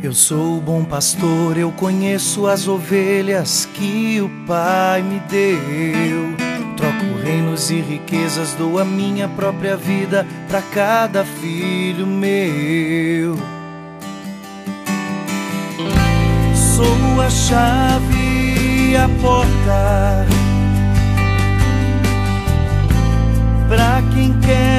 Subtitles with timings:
[0.00, 6.36] Eu sou o bom pastor, eu conheço as ovelhas que o Pai me deu.
[6.76, 13.36] Troco reinos e riquezas, dou a minha própria vida para cada filho meu.
[16.54, 20.26] Sou a chave e a porta.
[23.68, 24.77] Pra quem quer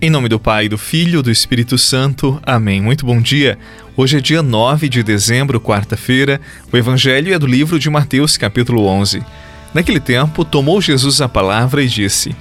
[0.00, 2.40] Em nome do Pai, do Filho e do Espírito Santo.
[2.46, 2.80] Amém.
[2.80, 3.58] Muito bom dia.
[3.96, 6.40] Hoje é dia 9 de dezembro, quarta-feira.
[6.72, 9.20] O Evangelho é do livro de Mateus, capítulo 11.
[9.74, 12.34] Naquele tempo, tomou Jesus a palavra e disse: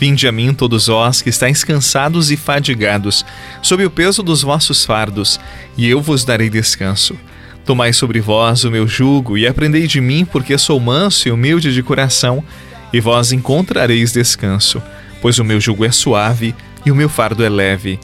[0.00, 3.24] Vinde a mim todos vós que estáis cansados e fadigados,
[3.62, 5.38] sob o peso dos vossos fardos,
[5.78, 7.16] e eu vos darei descanso.
[7.64, 11.72] Tomai sobre vós o meu jugo e aprendei de mim, porque sou manso e humilde
[11.72, 12.42] de coração,
[12.92, 14.82] e vós encontrareis descanso
[15.24, 17.98] pois o meu jugo é suave e o meu fardo é leve.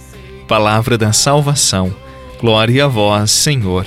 [0.49, 1.95] Palavra da salvação.
[2.41, 3.87] Glória a vós, Senhor.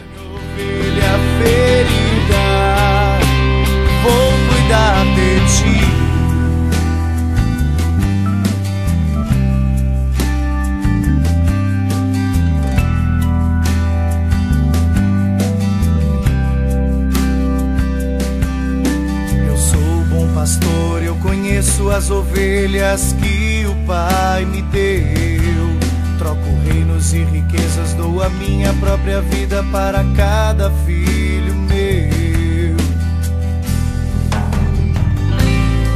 [20.44, 25.70] Pastor, eu conheço as ovelhas que o Pai me deu.
[26.18, 32.76] Troco reinos e riquezas, dou a minha própria vida para cada filho meu.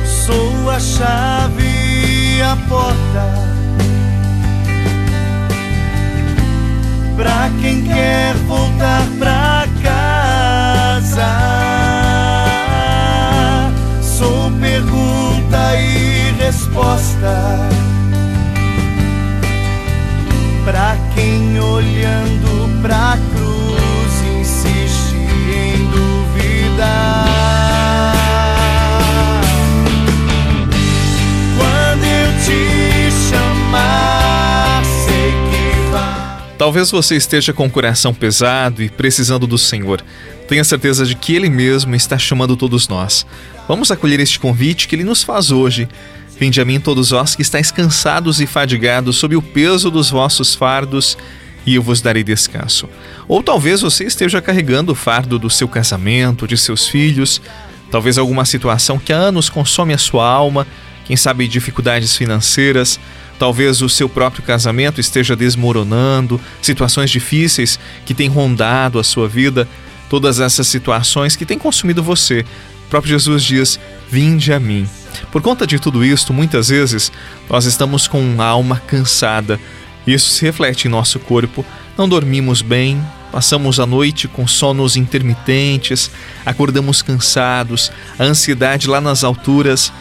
[0.05, 3.47] Sou a chave a porta.
[7.17, 9.36] Pra quem quer voltar pra
[36.57, 40.03] Talvez você esteja com o coração pesado e precisando do Senhor.
[40.47, 43.27] Tenha certeza de que Ele mesmo está chamando todos nós.
[43.67, 45.87] Vamos acolher este convite que Ele nos faz hoje.
[46.39, 50.55] Vinde a mim todos vós que estáis cansados e fadigados sob o peso dos vossos
[50.55, 51.15] fardos,
[51.63, 52.89] e eu vos darei descanso.
[53.27, 57.39] Ou talvez você esteja carregando o fardo do seu casamento, de seus filhos,
[57.91, 60.65] talvez alguma situação que há anos consome a sua alma,
[61.05, 62.99] quem sabe dificuldades financeiras,
[63.37, 69.67] talvez o seu próprio casamento esteja desmoronando, situações difíceis que têm rondado a sua vida
[70.09, 72.45] todas essas situações que têm consumido você.
[72.85, 74.87] O próprio Jesus diz: Vinde a mim.
[75.31, 77.11] Por conta de tudo isto, muitas vezes
[77.49, 79.59] nós estamos com a alma cansada.
[80.05, 81.65] Isso se reflete em nosso corpo.
[81.97, 86.09] Não dormimos bem, passamos a noite com sonos intermitentes,
[86.45, 89.91] acordamos cansados, a ansiedade lá nas alturas.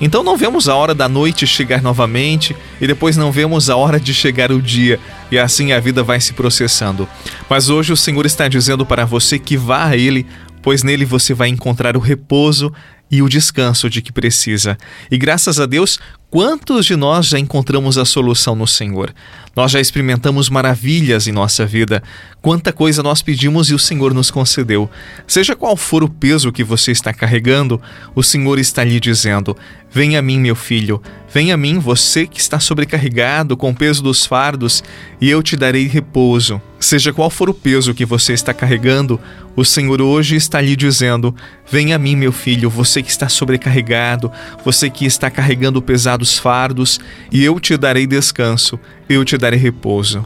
[0.00, 4.00] Então não vemos a hora da noite chegar novamente e depois não vemos a hora
[4.00, 4.98] de chegar o dia,
[5.30, 7.08] e assim a vida vai se processando.
[7.48, 10.26] Mas hoje o Senhor está dizendo para você que vá a Ele,
[10.62, 12.72] pois nele você vai encontrar o repouso
[13.10, 14.76] e o descanso de que precisa.
[15.10, 16.00] E graças a Deus,
[16.30, 19.14] quantos de nós já encontramos a solução no Senhor?
[19.56, 22.02] Nós já experimentamos maravilhas em nossa vida.
[22.42, 24.90] Quanta coisa nós pedimos e o Senhor nos concedeu.
[25.26, 27.80] Seja qual for o peso que você está carregando,
[28.14, 29.56] o Senhor está lhe dizendo:
[29.90, 31.00] Venha a mim, meu filho,
[31.32, 34.82] venha a mim, você que está sobrecarregado com o peso dos fardos,
[35.20, 36.60] e eu te darei repouso.
[36.80, 39.18] Seja qual for o peso que você está carregando,
[39.56, 41.34] o Senhor hoje está lhe dizendo:
[41.70, 44.30] Venha a mim, meu filho, você que está sobrecarregado,
[44.64, 47.00] você que está carregando pesados fardos,
[47.30, 48.78] e eu te darei descanso,
[49.08, 50.24] eu te darei repouso.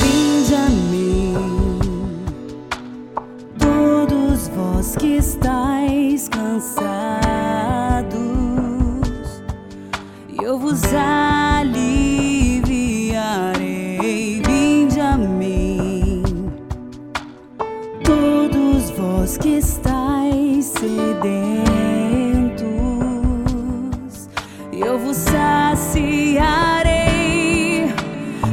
[0.00, 1.34] Vinde a mim,
[3.58, 6.84] todos vós que estáis cansados,
[10.42, 11.94] eu vos aliviarei.
[14.46, 16.22] Vinde a mim,
[18.02, 20.94] todos vós que estáis sedentos,
[24.84, 26.34] eu vos saciarei.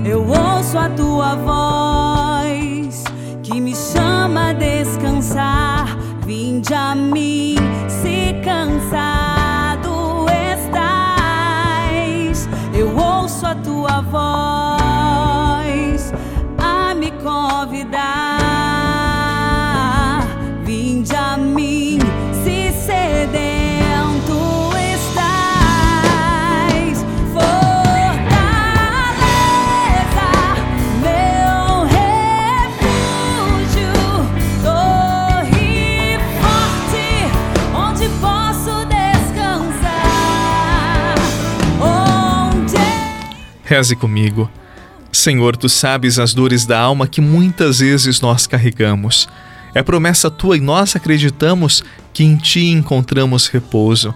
[0.06, 3.04] Eu ouço a tua voz
[3.44, 5.98] que me chama a descansar.
[6.26, 7.56] Vinde a mim,
[7.88, 12.48] se cansado estás.
[12.74, 14.82] Eu ouço a tua voz
[16.58, 18.21] a me convidar.
[43.72, 44.52] Reze comigo.
[45.14, 49.30] Senhor, tu sabes as dores da alma que muitas vezes nós carregamos.
[49.74, 51.82] É promessa tua e nós acreditamos
[52.12, 54.14] que em ti encontramos repouso.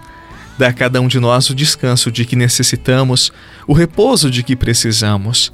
[0.57, 3.31] Dá a cada um de nós o descanso de que necessitamos,
[3.65, 5.53] o repouso de que precisamos.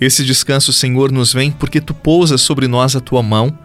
[0.00, 3.58] Esse descanso, Senhor, nos vem porque tu pousas sobre nós a tua mão.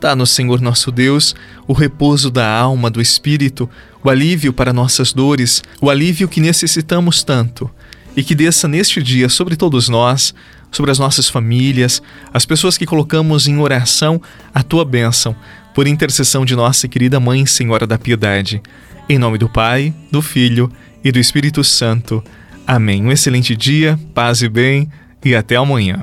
[0.00, 1.34] Dá-nos, Senhor nosso Deus,
[1.66, 3.68] o repouso da alma, do espírito,
[4.04, 7.68] o alívio para nossas dores, o alívio que necessitamos tanto.
[8.16, 10.34] E que desça neste dia sobre todos nós,
[10.72, 12.02] sobre as nossas famílias,
[12.32, 14.20] as pessoas que colocamos em oração
[14.54, 15.36] a tua bênção,
[15.74, 18.62] por intercessão de nossa querida Mãe Senhora da Piedade.
[19.08, 20.72] Em nome do Pai, do Filho
[21.04, 22.24] e do Espírito Santo.
[22.66, 23.04] Amém.
[23.04, 24.90] Um excelente dia, paz e bem,
[25.24, 26.02] e até amanhã.